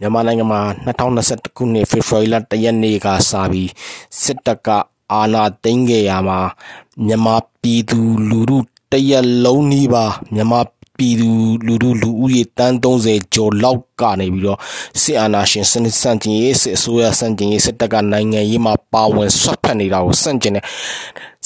[0.00, 3.70] မြန်မာနိုင်ငံမှာ2021ခုနှစ်ဖေဖော်ဝါရီလ1ရက်နေ့ကစပြီး
[4.22, 4.68] စစ်တပ်က
[5.12, 6.40] အာဏာသိမ်းခဲ့ရမှာ
[7.06, 8.58] မြန်မာပြည်သူလူထု
[8.92, 10.60] တရက်လုံးနီးပါးမြန်မာ
[10.98, 11.30] ပြည်သူ
[11.66, 14.58] လူထုလူဦးရေတန်း30ကျော်လောက်ကနေပြီးတော့
[15.00, 20.64] စစ်အာဏာရှင်စနစ်ဆန့်ကျင်ရေးစစ်အစိုးရဆန့်ကျင်ရေးစစ်တပ်ကနိုင်ငံရေးမှာပါဝင်ဆွတ်ဖက်နေတာကိုဆန့်ကျင်တဲ့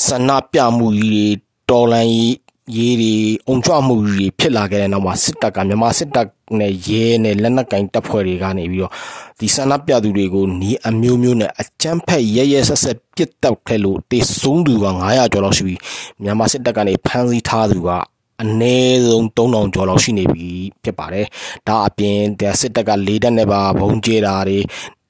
[0.06, 1.36] ဆန္ဒပြမှုကြီး
[1.70, 2.34] တော်လှန်ရေး
[2.76, 3.14] ရေးတွေ
[3.48, 6.28] အုံကြွမှုတွေဖြစ်လာခဲ့တဲ့နောက်မှာစစ်တပ်ကမြန်မာစစ်တပ်
[6.60, 8.92] နဲ့ရဲနဲ့လက်နက်ကင်တပ်ဖွဲ့တွေကနေပြီးတော့
[9.38, 15.80] ဒီဆန္ဒပြသူတွေကိုနီးအမျိုးမျိုးနဲ့အကြမ်းဖက်ရဲရဲဆက်ဆက်ပစ်တောက်ခဲ့လို့တေဆုံးသူက900ကျော်လောက်ရှိပြီး
[16.22, 17.90] မြန်မာစစ်တပ်ကနေဖမ်းဆီးထားသူက
[18.42, 20.48] အနည်းဆုံး3000ကျော်လောက်ရှိနေပြီ
[20.84, 21.26] ဖြစ်ပါတယ်။
[21.68, 22.18] ဒါအပြင်
[22.60, 24.58] စစ်တပ်ကလေးတက်နဲ့ပါဘုံကျဲတာတွေ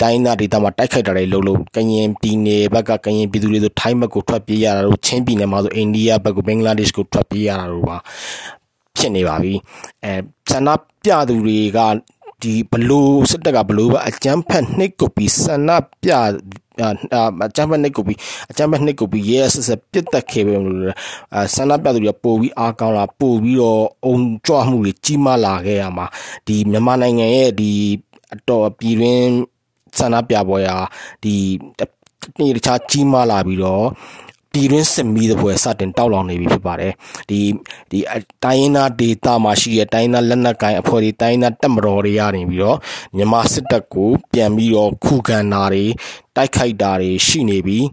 [0.03, 7.97] တိုင်းသားဒေသမှာတိုက်ခိုက်တာတွေလုပ်လို့ကရင်ပြည်နယ်ဘက်ကကရင်ပြည်သူတွေဆိုထိုင်းဘက်ကိုထွက်ပြေးရတာတို့ချင်းပြည်နယ်မှာဆိုအိန္ဒိယဘက်ကိုဘင်္ဂလားဒေ့ရှ်ကိုထွက်ပြေးရတာတို့ပါ
[8.98, 9.53] ဖြစ်နေပါပြီ
[10.05, 10.12] အဲ
[10.51, 10.69] ဆန္ဒ
[11.05, 11.78] ပြသူတွေက
[12.43, 15.70] ဒီဘလို့စစ်တပ်ကဘလို့ပဲအကြမ်းဖက်နှိပ်ကုပ်ပြီးဆန္ဒ
[16.03, 16.11] ပြ
[17.47, 18.19] အကြမ်းဖက်နှိပ်ကုပ်ပြီး
[18.51, 20.95] အကြမ်းဖက်နှိပ်ကုပ်ပြီးရဲဆက်ဆက်ပြစ်တက်ခဲ့ပဲလို့
[21.55, 24.14] ဆန္ဒပြသူတွေပို့ပြီးအားကောင်းလာပို့ပြီးတော့အုံ
[24.47, 26.06] ကြွမှုတွေကြီးမားလာခဲ့ရမှာ
[26.47, 27.73] ဒီမြန်မာနိုင်ငံရဲ့ဒီ
[28.34, 29.31] အတော်ပြည်တွင်း
[29.98, 30.79] ဆန္ဒပြပွဲဟာ
[31.25, 31.34] ဒီ
[32.57, 33.86] တခြားကြီးမားလာပြီးတော့
[34.53, 36.93] ပြည်တွင်းစစ်မီးတဲ့ပွဲစတင်တောက်လောင်နေပြီဖြစ်ပါတယ်
[37.31, 37.41] ဒီ
[37.91, 37.98] ဒီ
[38.45, 42.79] တိုင်းရင်းသားဒေသမှာရှိတဲ့တိုင်းရင်းသားလက်နက်ကိုင်အဖွဲ့တွေတိုင်းရင်းသားတပ်မတော်တွေရနေပြီးတော့
[43.17, 45.84] မြန်မာစစ်တပ်ကိုပြန်ပြီးတော့ခုခံတာတွေ
[46.37, 47.84] တိုက်ခိုက်တာတွေရှိနေပြီး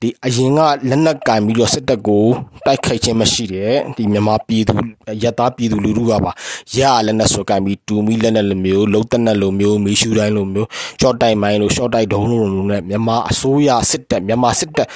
[0.00, 2.24] ဒီအရင်ကလက်နက်ကင်ပြီးတော့စစ်တပ်ကို
[2.66, 4.74] တိုက်ခိုက်ခြင်းမရှိတဲ့ဒီမြန်မာပြည်သူ
[5.22, 6.32] ရတာပြည်သူလူထုကပါ
[6.76, 10.68] ရလက်နက်ဆိုကင်ပြီးတူမီလက်နက်လိုမျိုးလုံးတနက်လိုမျိုးမီရှူတိုင်းလိုမျိုး
[11.00, 14.88] ရှော့တိုက်မိုင်းလိုရှော့တိုက်ဒုံးလိုမျိုးနဲ့မြန်မာအစိုးရစစ်တပ်မြန်မာစစ်တပ်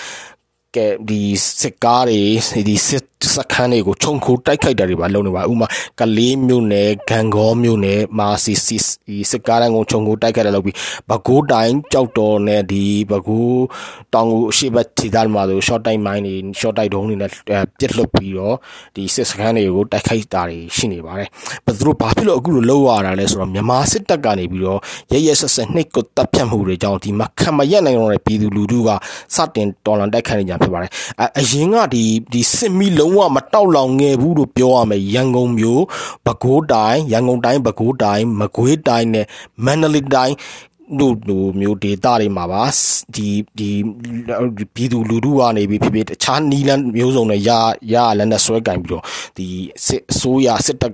[0.76, 1.22] ကဲဒီ
[1.60, 2.22] စစ်ကားတွေ
[2.68, 2.76] ဒီ
[3.22, 5.66] စစ်စခန်းတွေကိုခြုံခိုတိုက်ခိုက်တာတွေပါလုပ်နေပါဥမာ
[6.00, 10.76] ကလေးမြို့နယ်ဂံကောမြို့နယ်မာစီစီဒီစစ်ကားတိုင်းကိုခြုံခိုတိုက်ခိုက်တာလုပ်ပြီး
[11.10, 13.62] ဘကိုးတိုင်းကြောက်တော်နဲ့ဒီဘကိုး
[14.14, 17.30] တောင်ကိုအရှိဘက်ခြေသားမှာဆို short time mine တွေ short time ဒုံးတွေနဲ့
[17.78, 18.56] ပြစ်လွတ်ပြီးတော့
[18.94, 21.28] ဒီစစ်စခန်းတွေကိုတိုက်ခိုက်တာတွေရှိနေပါတယ်
[21.64, 24.80] ဘယ်သူတို့ဘာဖြစ်လို့အခုလိုလုပ်ရတာလဲဆိုတော့မြန်မာစစ်တပ်ကနေပြီးတော့
[25.12, 28.90] ရရဆက်ဆက်နှိတ်ကိုတပ်ဖြတ်မှုတွေကြောင့်ဒီမှာခံမရက်နိုင်တော့တဲ့ပြည်သူလူထုက
[29.34, 30.90] စတင်တော်လန်တိုက်ခိုက်နေကြဖြစ်ပါတယ်
[31.38, 35.82] အရင်ကဒီဒီစစ်မီလုံးဝမတောက်လောင်ငယ်ဘူးလို့ပြောရမယ်ရန်ကုန်မြို့
[36.26, 39.26] ပဲခူးတိုင်းရန်ကုန်တိုင်းပဲခူးတိုင်းမကွေးတိုင်းနဲ့
[39.64, 40.36] မန္တလေးတိုင်း
[41.00, 42.64] တို့လိုမျိုးဒေတာတွေမှာပါ
[43.14, 43.70] ဒီဒီ
[44.74, 47.50] ပြည်သူလူထုကနေပြီးဖြစ်ဖြစ်တခြားနီလန်မျိုးစုံနဲ့ရ
[47.92, 49.02] ရလက်နဲ့ဆွဲကင်ပြီးတော့
[49.36, 49.46] ဒီ
[49.86, 50.92] စစ်အစိုးရစစ်တပ်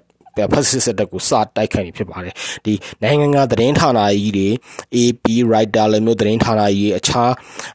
[0.52, 2.34] ဖက်စစ်စစ်တပ်ကိုစတိုက်ခိုက်နေဖြစ်ပါတယ်
[2.64, 4.48] ဒီနိုင်ငံကသတင်းဌာနကြီးတွေ
[4.96, 7.32] AP Writer လိုမျိုးသတင်းဌာနကြီးအခြား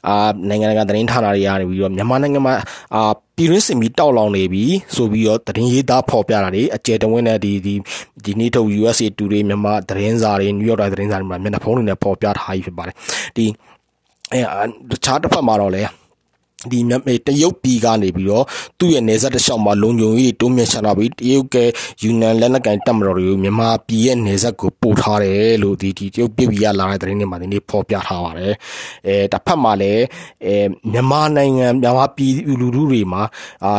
[0.08, 0.16] အာ
[0.50, 2.56] နိုင်ငံကသတင်းဌာနတွေကနေပြီးတော့မြန်မာနိုင်ငံမှာ
[2.96, 4.64] အာပြည်ရင်းစင်ပြီးတောက်လောင်နေပြီ
[4.96, 7.74] ဆိုပြီးတော့သတင်းရေးသားဖော်ပြတာတွေအကျယ်တဝင်းနဲ့ဒီဒီ
[8.24, 12.96] ဒီနေ့ထုတ် USA Today မြန်မာသတင်းစာတွေ New York Times သတင်းစာတွေမှာမျက်နှာဖုံးတွေနဲ့ဖော်ပြထားပြီးဖြစ်ပါတယ်
[13.38, 13.46] ဒီ
[14.34, 14.42] အဲ
[14.90, 15.90] တခြားတစ်ဖက်မှာတော့လည်း
[16.72, 16.80] ဒီ
[17.28, 18.46] တရုတ်ပြည်ကနေပြီးတော့
[18.80, 21.56] သူ့ရဲ့နေဆက်တစ်လျှောက်မှာလုံခြုံရေးတိုးမြင့်ချလာပြီးတရုတ်က
[22.04, 28.54] ယူနန်လက်နက်ကိုင်တပ်မတော်တွေကိုမြန်မာပြည်ရဲ့နေဆက်ကိုပို့ထားတယ်လို့ဒီဒီတရုတ်ပြည်ပြည်ရလာတဲ့သတင်းတွေမှာဒီနေ့ဖော်ပြထားပါတယ်
[29.08, 30.04] အဲတစ်ဖက်မှာလည်း
[30.46, 30.56] အဲ
[30.92, 33.24] မြန်မာနိုင်ငံမြန်မာပြည်လူလူတွေမှာ
[33.66, 33.72] အာ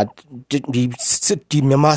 [0.74, 0.82] ဒီ
[1.26, 1.92] စစ်ဒီမြန်မာ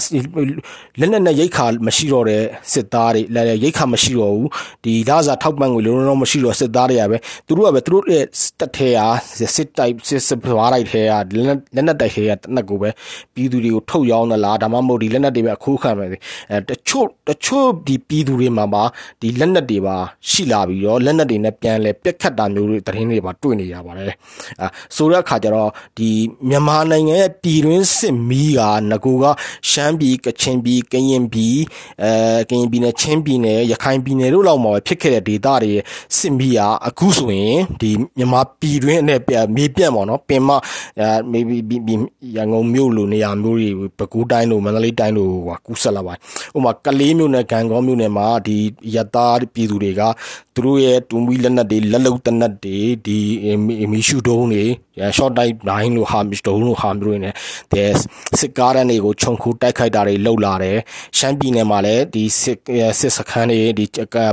[0.99, 4.49] လက်နက်နဲ့ရိတ်ခါမရှိတော့တဲ့စစ်သားတွေလည်းရိတ်ခါမရှိတော့ဘူး
[4.83, 7.17] ဒီလာစာထောက်ပံ့ငွေလုံးလုံးမရှိတော့စစ်သားတွေကပဲ
[7.47, 8.25] သူတို့ကပဲသူတို့ရဲ့
[8.59, 9.07] တက်ထဲဟာ
[9.55, 11.13] စစ်တိုက်စစ်စစ်ဘာလိုက်ထဲက
[11.75, 12.89] လက်နက်တိုက်ထဲကတနက်ကိုပဲ
[13.33, 16.09] ပြည်သူတွေကိုထုတ်ရောင်းသလားဒါမှမဟုတ်ဒီလက်နက်တွေပဲအခိုးခံမယ်
[16.51, 18.83] အဲတချို့တချို့ဒီပြည်သူတွေမှာပါ
[19.21, 19.97] ဒီလက်နက်တွေပါ
[20.29, 24.13] ရှိလာပြီးတော့လက်နက်တွေနဲ့ပြန်လဲပြက်ခတ်တာမျိုးတွေသတင်းတွေပါတွေ့နေရပါတယ်
[24.61, 26.09] အဲဆိုတဲ့အခါကျတော့ဒီ
[26.49, 28.61] မြန်မာနိုင်ငံရဲ့ပြည်တွင်းစစ်မီးက
[28.91, 29.25] ငကူက
[29.69, 31.57] ရှမ်းပြည်ကချင်ပြည်ကရင်ပြည်
[32.03, 35.83] အဲကရင်ပြည်နယ်ချင်းပြည်နယ်ရခိုင်ပြည်နယ်တို့လောက်မှာဖြစ်ခဲ့တဲ့ဒေသတွေရဲ့
[36.17, 39.19] စစ်မီးကအခုဆိုရင်ဒီမြန်မာပြည်တွင်းနဲ့
[39.55, 40.49] မြေပြန့်ပေါ့နော်ပင်မ
[40.99, 41.55] အဲ maybe
[42.35, 46.19] ရန်ကုန်မြို့လိုနေရာမျိုးတွေပဲခူးတိုင်းလိုမန္တလေးတိုင်းလိုဟိုကူးဆက်လာပါတယ်
[46.55, 48.57] ဥပမာကလေးမြို့နယ်ဂံကောမြို့နယ်မှာဒီ
[48.95, 50.01] ရသားပြည်သူတွေက
[50.55, 53.17] သူတို့ရဲ့တူမီလက်နက်တွေလက်လုံတနက်တွေဒီ
[53.91, 54.63] မီရှူဒုံးတွေ
[54.99, 57.33] ရန် short type 9လို့ဟာမီဒုံးလို့ဟာမျိုးတွေနဲ့
[57.71, 57.83] ဒီ
[58.39, 60.77] စစ်ကားတန်းတွေကိုခြုံခိုတိုက်ခိုက်တာတွေလှုပ်လာတယ်
[61.17, 62.57] ရှမ်းပြည်နယ်မှာလည်းဒီစစ်
[62.99, 63.85] စစ်စခန်းတွေဒီ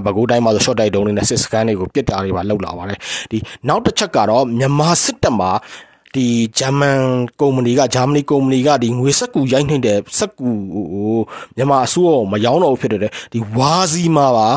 [0.05, 2.99] ဘကိုးတိုင်းမှာဆို short type ဒုံးတွေနဲ့စစ်စခန်းတွေကိုပစ်တာတွေပါလှုပ်လာပါတယ်
[3.31, 3.39] ဒီ
[3.69, 5.51] နောက်တစ်ချက်ကတော့မြန်မာစစ်တပ်မှာ
[6.15, 6.27] ဒီ
[6.59, 7.01] ဂျာမန်
[7.41, 11.19] ကုမ္ပဏီကဂျာမနီကုမ္ပဏီကဒီငွေစက်ကူရိုက်နှိမ့်တဲ့စက်ကူဟို
[11.57, 13.01] မြန်မာအစိုးရမရောင်းတော့ဖြစ်တယ်
[13.33, 14.49] ဒီဝါစီမှာပါ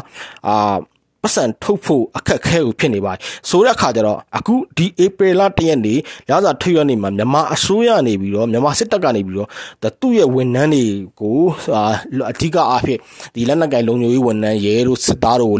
[0.47, 0.75] အာ
[1.23, 3.19] ပတ်စံထုတ်ဖို့အခက်ခဲကိုဖြစ်နေပါတယ်
[3.50, 9.50] ဆိုတဲ့အခါကျတော့အခုဒီဧပြီလ1ရက်နေ့လစာထုတ်ရနေမှာမြန်မာအစိုးရနေပြီးတော့မြန်မာစစ်တပ်ကနေပြီးတော့
[10.00, 10.83] သူ့ရဲ့ဝန်ထမ်းတွေ
[11.19, 11.39] ကို
[12.31, 13.00] အဓိကအားဖြင့်
[13.35, 15.57] ဒီလက်နက်ကင်လုံခြုံရေးဝန်ထမ်းရဲတို့စစ်သားတို့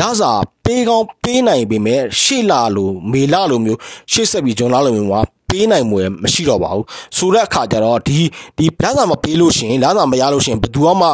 [0.00, 0.32] လစာ
[0.64, 3.78] ပေးကောင်းပေးနိုင်ပေမဲ့ရှေ့လာလို့မေလာလိုမျိုး
[4.12, 5.20] ရှေ့ဆက်ပြီးဂျွန်လာလိုမျိုးမှာ
[5.54, 6.84] ပေးနိုင်မွယ်မရှိတော့ပါဘူး
[7.18, 8.18] ဆိုတဲ့အခါကျတော့ဒီ
[8.58, 11.10] ဒီလမ်းစာမပေးလို့ရှိရင်လမ်းစာမရလို့ရှိရင်ဘယ်သူမှဥ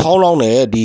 [0.00, 0.84] ဟောင်းလောင်းတဲ့ဒီ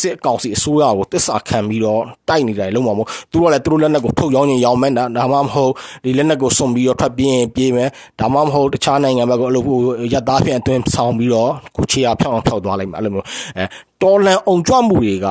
[0.00, 5.72] စစ်ကောင်စီအစိုးရကိုတစ္ဆာခံပြီးတော့တိုက်နေတယ်လုံးဝမဟုတ်သူတို့ကလည်းသူတို့လက်နက်ကိုထုတ်ရောင်းရင်ရောင်းမယ်ဒါမှမဟုတ်
[6.04, 7.88] ဒီလက်နက်ကိုစွန့်ပြီးတော့ထွက်ပြေးရင်ပြေးမယ်
[8.20, 9.64] ဒါမှမဟုတ်တခြားနိုင်ငံဘက်ကအဲ့လို
[10.12, 13.26] ရက်သားဖြင့်အတွင်းဆောင်ပြီးတော့ကိုချေရဖြောင်းအောင်ဖြောက်သွားလိုက်မယ်အဲ့လိုမျိုး
[13.56, 13.64] အဲ
[14.02, 15.28] တော်လန်အောင်ကြွမှုတွေက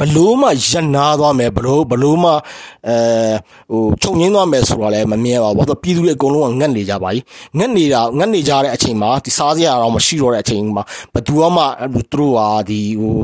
[0.00, 2.30] ဘလို့မှရနာသွားမယ်ဘလို့ဘလို့မှ
[2.88, 2.96] အဲ
[3.70, 7.18] ဟိုခြုံငင်းသွားမယ်ဆိုတော့လည်းမမြင်ပါဘူးဘာလို့ပြည်သူတွေအကုန်လုံးကငတ်နေကြပါ යි
[7.58, 10.82] ငတ်နေတာငတ်နေကြတဲ့အချိန်မှာဒီစားစရာတော့မရှိတော့တဲ့အချိန်မှာ
[11.14, 11.62] ဘသူမှ
[11.94, 13.14] သူတို့ဟာဒီဟို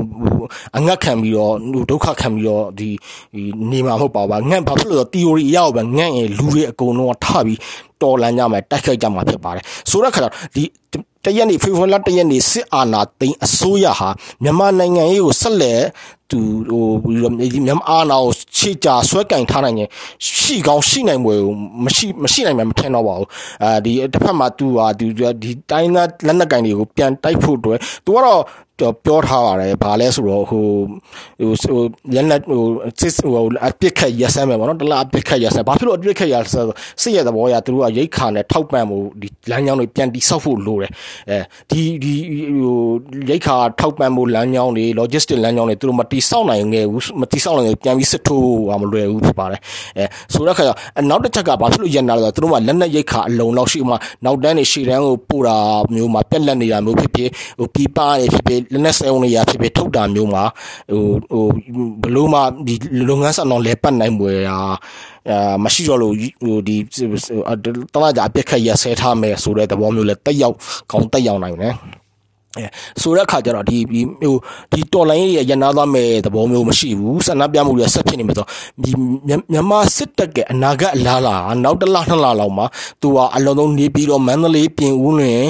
[0.77, 1.55] အငတ်ခံပြီးတော့
[1.91, 2.89] ဒုက္ခခံပြီးတော့ဒီ
[3.71, 7.59] နေမှာမဟုတ်ပါဘူးငတ်ဘာဖြစ်လို့လဲ theory အရအောင်ပဲငတ်ရင်လူတွေအကုန်လုံးကထပြီး
[8.03, 10.62] တော်လန်ကြမယ်တိုက်ခိုက်ကြမှာဖြစ်ပါတယ်ဆိုတော့ခါတော့ဒီ
[11.25, 14.09] တရက်နေ့ဖေဖော်ဝါရီလတရက်နေ့စစ်အာဏာသိမ်းအစိုးရဟာ
[14.43, 15.83] မြန်မာနိုင်ငံရေးကိုဆက်လက်
[16.31, 16.39] သူ
[16.71, 17.15] ဟို
[17.65, 19.89] မြန်မာအာဏာကိုခြေချဆွဲကင်ထားနိုင်ရင်
[20.39, 23.29] ရှိကောင်းရှိနိုင်ပွဲကိုမရှိမရှိနိုင်မှမထင်တော့ပါဘူး
[23.63, 25.07] အဲဒီတစ်ဖက်မှာသူဟာဒီ
[25.43, 28.43] ဒီတိုင်းသားလက်နက်ကင်တွေကိုပြန်တိုက်ဖို့အတွက်သူကတော့
[29.05, 30.67] ပြောထားပါတယ်ဘာလဲဆိုတော့ဟို
[31.41, 31.81] ဟိုဟို
[32.15, 32.63] လက်လက်ဟို
[33.01, 36.67] စစ်ဟိုအပစ်ခတ်ရဆမ်းမယ်ပေါ့နော်တလားအပစ်ခတ်ရဆမ်းဘာဖြစ်လို့အပစ်ခတ်ရဆမ်း
[37.03, 40.93] စစ်ရဲ့သဘောအရသူတို့ကရိတ်ခါနဲ့ထောက်ပံ့မှုဒီလမ်းကြောင်းတွေပြန်တိဆောက်ဖို့လိုတယ်
[41.31, 41.39] အဲ
[41.71, 42.15] ဒီဒီ
[42.59, 42.79] ဟို
[43.31, 49.61] ရိတ်ခါထောက်ပံ့မှုလမ်းကြောင်းတွေ logistic လမ်းကြောင်းတွေသူတို့မတိဆောက်နိုင်ငယ်ဘူးမတိဆောက်နိုင်ပြန်ပြီးစစ်ထိုးဟာမလွယ်ဘူးဖြစ်ပါတယ်
[49.99, 50.71] အဲဆိုတော့ခါကျ
[51.11, 55.56] နောက်တစ်ချက်ကဘာဖြစ်လို့ရန်လာလဲဆိုတော့သူတို့ကလက်နဲ့ရိတ်ခါအလုံးလောက်ရှိမှနောက်တန်းနေရှေ့တန်းကိုပို့တာ
[55.95, 60.45] မျိုးမှာပြက်လက်နေတာမျိုးဖြစ်ဖြစ်ဟိုပြပရဖြစ်ဖြစ်လက်နဲ့ဆဲုံနေရဖြစ်ဖြစ်ထုတ်တာမျိုးမှာ
[60.91, 61.03] ဟို
[61.33, 61.45] ဟို
[62.03, 62.75] ဘလို့မှဒီ
[63.09, 64.59] လုပ်ငန်းဆောင်တော့လဲပတ်နိုင်မွယ်ရာ
[65.31, 66.15] အာမရှိတော့လို့
[66.45, 66.77] ဟိုဒီ
[67.93, 70.56] တလားကြအပြက်ခက်ရဆဲထားမယ်ဆိုတဲ့သဘောမျိုးလဲတက်ရောက်
[70.91, 71.75] ကောင်းတက်ရောက်နိုင်တယ်
[72.56, 72.67] အဲ
[73.03, 74.35] ဆိုတဲ့အခါကျတော့ဒီဟို
[74.73, 78.47] ဒီတော်လိုင်းရဲ့ရနာသွားမဲ့သဘောမျိုးမရှိဘူးဆန္ဒပြမှုတွေဆက်ဖြစ်နေမှာဆို
[78.83, 78.91] ဒီ
[79.53, 82.67] မြန်မာစစ်တပ်ကအနာဂတ်အလားလားနောက်တစ်လနှစ်လလောက်မှာ
[83.03, 85.43] သူကအလုံးလုံးနေပြီးတော့မန္တလေးပြင်ဦးလွင်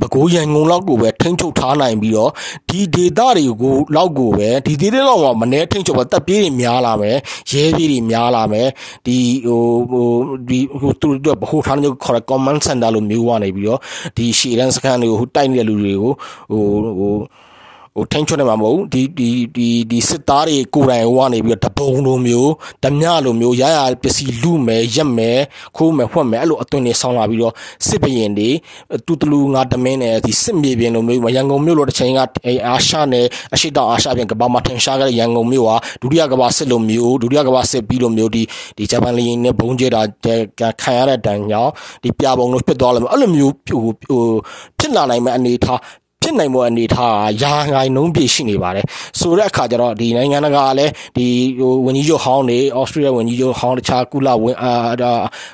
[0.00, 2.30] ပဲခူးရန်ကုန်လောက်ကိုပဲထိန်းချုပ်ထားနိုင်ပြီးတော့
[2.68, 7.16] ဒီဒေသတွေကိုလောက်ကိုပဲဒီဒေသလောက်မှာမနေထိန်းချုပ်ပါတပ်ပြေးတွေများလာမယ်
[7.50, 8.68] ရဲပြေးတွေများလာမယ်
[9.06, 9.16] ဒီ
[9.46, 10.06] ဟိုဟို
[10.48, 13.80] ဒီဟိုသူတို့ဘဟိုထားနေခေါ်တဲ့ command center လို့မျိုးကနေပြီးတော့
[14.16, 16.12] ဒီရှေ့တန်းစကန်တွေကိုဟိုတိုက်နေတဲ့လူတွေကို
[16.50, 16.62] ဟို
[16.98, 17.14] ဟို
[17.96, 22.50] ဟိုထိန်းချွတ်နေမှာမဟုတ်ဒီဒီဒီဒီစစ်သားတွေကိုယ်တိုင်ဟိုကနေပြီးတော့တပုံလိုမျိုး
[22.84, 25.38] ဓမြလိုမျိုးရရပစ္စည်းလူမယ်ရက်မယ်
[25.76, 27.52] ခိုးမယ်ဖွက်မယ်အဲ့လိုအသွင်တွေဆောင်းလာပြီးတော့
[27.86, 28.48] စစ်ဘရင်တွေ
[29.06, 32.18] တူတလူငါတမင်းနဲ့ဒီစစ်မြေပြင်လိုမျိုးရန်ကုန်မြို့လိုတစ်ချိန်က
[32.68, 38.42] အာရှနဲ့အရှိတောင်အာရှပြင်ကဘာမှာထင်ရှားခဲ့တဲ့ရန်ကုန်မြို့ဟာဒုတိယကမ္ဘာစစ်လိုမျိုးဒုတိယကမ္ဘာစစ်ပြီးလိုမျိုးဒီ
[38.76, 40.02] ဒီဂျပန်လေယာဉ်နဲ့ဘုံကျဲတာ
[40.82, 41.72] ခံရတဲ့တန်ကြောင့်
[42.02, 43.82] ဒီပြပုံလို့ဖြစ်သွားလို့အဲ့လိုမျိုးဟို
[44.78, 45.80] ဖြစ်လာနိုင်မဲ့အနေထား
[46.25, 48.85] ဖြစ်နိုင်မှုအနေထားရာငိုင်နှုံးပြည့်ရှိနေပါတယ်
[49.19, 51.27] ဆိုတဲ့အခါကျတော့ဒီနိုင်ငံတကာလည်းဒီ
[51.59, 54.73] ဟိုဝန်ကြီးချုပ်ဟောင်းတွေဩစတြေးလျဝန်ကြီးချုပ်ဟောင်းတခြားကုလဝန်အာ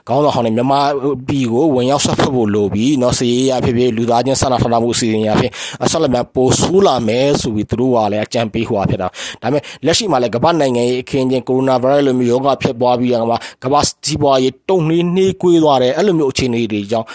[0.07, 0.81] ခေါင်းဆောင်ဟောင်းတွေမြန်မာ
[1.27, 5.51] ပြည်ကိုဝင်ရောက်ဆက်ဖက်ဖို့လိုပြီးเนาะစီရေးရဖြစ်ဖြစ်လူသားချင်းစာနာထောက်ထားမှုအစီအစဉ်ရဖြစ်
[5.83, 9.07] အဆက်လက်မြန်ပိုဆိုးလာမယ်ဆိုပြီးသူတို့ကလည်းအကြံပေးဟိုဖြစ်တာ
[9.41, 13.33] ဒါပေမဲ့လက်ရှိမှာလည်းကမ္ဘာနိုင်ငံရေးအခင်းချင်းကိုရိုနာဗိုင်းရပ်လိုမျိုးရောဂါဖြစ်ပွားပြီးတော့က
[13.63, 17.07] ကမ္ဘာစီးပွားရေးတုံနှေးနှေးကွေးသွားတယ်အဲ့လိုမျိုးအခြေအနေတွေကြောင့်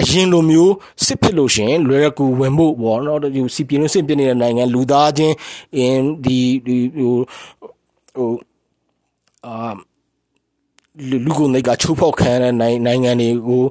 [0.00, 0.72] အရင်လိုမျိုး
[1.06, 5.35] စစ်ဖြစ်လို့ရှင်လွယ်ကူဝင်ဖို့ ပေါ့နော်ဒီစီပြင်းစစ်ပြနေတဲ့နိုင်ငံလူသားချင်း
[5.75, 7.15] အင်းဒီဟို
[8.15, 8.31] ဟို
[9.45, 9.73] အာ
[11.10, 13.62] လူကိုနေကချိုးဖောက်ခံတဲ့နိုင်ငံတွေကို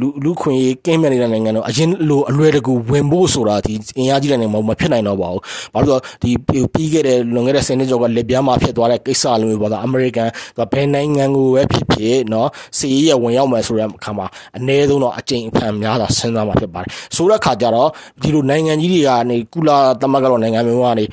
[0.00, 5.40] လူလူခွင့်ရေးကင်းမဲ့နေတဲ့နိုင်ငံတော့အရင်လိုအလွယ်တကူဝင်ဖို့ဆိုတာဒီအင်အားကြီးတဲ့နိုင်ငံမှာမဖြစ်နိုင်တော့ပါဘူး။
[5.74, 6.30] ဘာလို့လဲဒီ
[6.72, 10.30] ပြီးခဲ့တဲ့လွန်ခဲ့တဲ့10နှစ်ကျော်ကလက်ပြားမှာဖြစ်သွားတဲ့ကိစ္စလိုမျိုးပေါ့ဒါအမေရိကန်
[10.72, 12.46] ဘယ်နိုင်ငံကိုပဲဖြစ်ဖြစ်เนาะ
[12.78, 17.88] စီးရဝင်ရောက်မယ်ဆိုတဲ့အခါမှာအနည်းဆုံးတော့အကြိမ်အဖန်များတာစဉ်းစားမှာဖြစ်ပါတယ်။ဆိုတဲ့အခါကျတော့
[18.22, 21.04] ဒီလိုနိုင်ငံကြီးတွေကနေကုလာသမဂ္ဂတော်နိုင်ငံမျိုးကနေ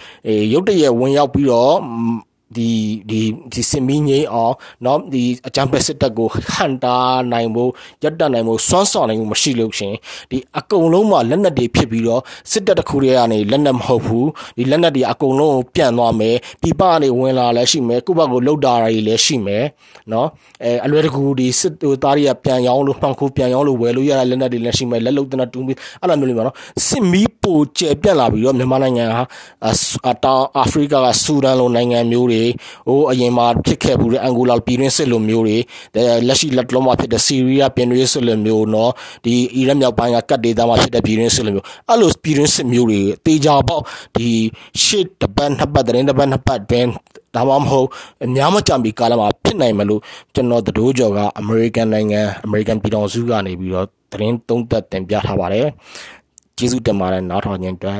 [0.53, 1.75] ရုတ်တရက်ဝင်ရောက်ပြီးတော့
[2.57, 2.71] ဒီ
[3.09, 3.21] ဒီ
[3.53, 6.95] ဒီစင်မီငိမ့်အောင်เนาะဒီအကြံဖက်စစ်တပ်ကိုဟန်တာ
[7.31, 7.69] နိုင်ဖို့
[8.03, 9.93] ရပ်တန့်နိုင်ဖို့စွမ်းဆောင်နိုင်မှုမရှိလို့ရှင်
[10.31, 12.21] ဒီအကုန်လုံးမှာလက်နက်တွေဖြစ်ပြီးတော့
[12.51, 19.65] စစ်တပ်တစ်ခုတည်းကနေလက်နက်မဟုတ်ဘူးဒီလက်နက်တွေအကုန်လုံးကိုပြန့်သွားမယ်ပြပကနေဝင်လာလည်းရှိမယ်ကုဘကိုလှုပ်တာတွေလည်းရှိမယ်
[20.09, 20.27] เนาะ
[20.63, 21.73] အဲအလွယ်တကူဒီစစ်
[22.03, 26.55] သားတွေကပြန်ရောင်းလို့မှန်ခိုးပြန်ရောင်းလို့ဝယ်လို့ရတဲ့လက်နက်တွေလည်းရှိမယ်လက်လုံတနတူးပြီးအဲ့လိုမျိုးလေးပါเนาะ
[26.88, 32.43] စစ်မီးပိုကျယ်ပြန့်လာပြီးတော့မြန်မာနိုင်ငံဟာတောင်အာဖရိကကဆူဒန်လိုနိုင်ငံမျိုးတွေ တွေ
[32.88, 35.57] ဟိုအရင်မှာဖြစ်ခဲ့ဘူးတဲ့အန်ဂိုလာပြည်တွင်းစစ်လိုမျိုးတွေ
[36.27, 38.89] လက်ရှိလက်တလုံးမှာဖြစ်တဲ့ဆီးရီးယားပြည်တွင်းစစ်လိုမျိုးเนาะ
[39.25, 43.83] ဒီအီရတ်မြောက်ပိုင်းကကတ်ဒေသမှာဖြစ်တဲ့ပြည်တွင်းစစ်လိုမျိုးအဲ့လိုပြည်တွင်းစစ်မျိုးတွေတေချာပေါက်
[44.15, 44.29] ဒီ
[44.83, 46.88] ရှစ်တပတ်နှစ်ပတ်တရင်တပတ်နှစ်ပတ်တွင်
[47.35, 47.88] ဒါမှမဟုတ်
[48.23, 50.01] အများမကြမီကာလမှာဖြစ်နိုင်မလို့
[50.33, 55.67] ကျွန်တော်တို့ကြော်ကအမေရိကန်နိုင်ငံအမေရိကန်ပြည်တော်စုကနေပြီးတော့သတင်းသုံးသပ်တင်ပြထားပါတယ်
[56.57, 58.00] ကျေးဇူးတင်ပါတယ်နားထောင်ခြင်းအတွက်